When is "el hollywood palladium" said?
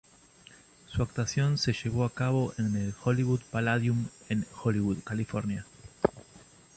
2.75-4.07